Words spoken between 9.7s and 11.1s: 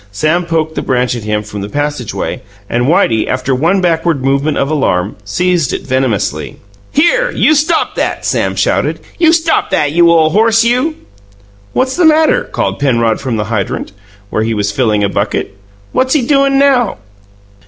you ole horse, you!"